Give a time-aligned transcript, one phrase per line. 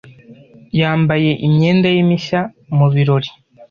[0.79, 2.41] Yambaye imyenda ye mishya
[2.77, 3.29] mu birori.